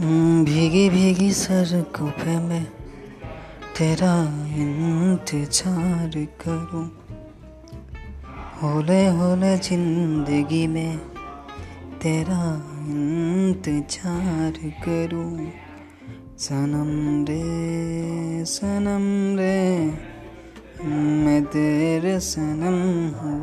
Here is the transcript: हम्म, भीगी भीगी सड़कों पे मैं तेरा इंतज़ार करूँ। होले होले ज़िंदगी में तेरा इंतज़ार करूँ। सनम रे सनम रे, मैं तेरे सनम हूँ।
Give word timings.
हम्म, 0.00 0.44
भीगी 0.44 0.88
भीगी 0.90 1.30
सड़कों 1.32 2.08
पे 2.12 2.32
मैं 2.38 2.64
तेरा 3.78 4.14
इंतज़ार 4.56 6.16
करूँ। 6.42 6.84
होले 8.62 9.00
होले 9.08 9.56
ज़िंदगी 9.58 10.66
में 10.66 10.98
तेरा 12.02 12.42
इंतज़ार 12.88 14.60
करूँ। 14.84 15.32
सनम 16.38 16.92
रे 17.24 18.44
सनम 18.44 19.06
रे, 19.38 19.60
मैं 21.24 21.42
तेरे 21.46 22.18
सनम 22.20 22.78
हूँ। 23.16 23.35